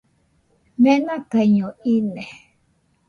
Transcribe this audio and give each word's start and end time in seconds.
Menakaiño 0.81 1.67
ine 1.95 2.23